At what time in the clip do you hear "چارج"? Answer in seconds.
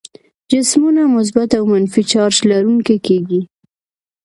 2.11-2.35